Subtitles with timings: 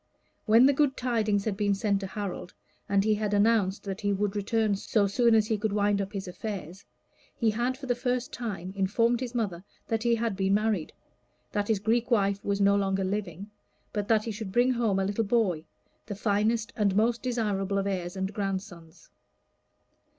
[0.47, 2.55] When the good tidings had been sent to Harold,
[2.89, 6.11] and he had announced that he would return so soon as he could wind up
[6.11, 6.83] his affairs,
[7.35, 10.91] he had for the first time informed his mother that he had been married,
[11.51, 13.51] that his Greek wife was no longer living,
[13.93, 15.65] but that he should bring home a little boy,
[16.07, 19.11] the finest and most desirable of heirs and grandsons.